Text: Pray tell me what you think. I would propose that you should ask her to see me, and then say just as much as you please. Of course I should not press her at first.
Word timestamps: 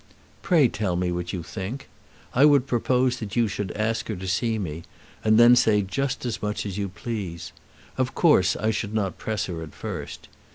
Pray 0.41 0.67
tell 0.67 0.95
me 0.95 1.11
what 1.11 1.31
you 1.31 1.43
think. 1.43 1.87
I 2.33 2.43
would 2.43 2.65
propose 2.65 3.19
that 3.19 3.35
you 3.35 3.47
should 3.47 3.69
ask 3.73 4.07
her 4.07 4.15
to 4.15 4.27
see 4.27 4.57
me, 4.57 4.81
and 5.23 5.37
then 5.37 5.55
say 5.55 5.83
just 5.83 6.25
as 6.25 6.41
much 6.41 6.65
as 6.65 6.75
you 6.75 6.89
please. 6.89 7.51
Of 7.99 8.15
course 8.15 8.55
I 8.55 8.71
should 8.71 8.95
not 8.95 9.19
press 9.19 9.45
her 9.45 9.61
at 9.61 9.75
first. 9.75 10.27